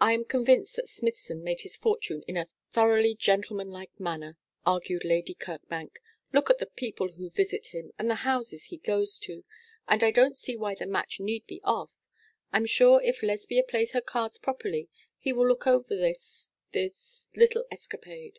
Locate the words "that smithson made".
0.76-1.60